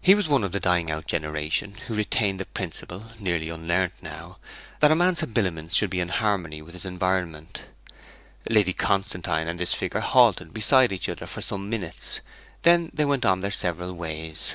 [0.00, 4.38] He was one of a dying out generation who retained the principle, nearly unlearnt now,
[4.80, 7.64] that a man's habiliments should be in harmony with his environment.
[8.48, 12.22] Lady Constantine and this figure halted beside each other for some minutes;
[12.62, 14.54] then they went on their several ways.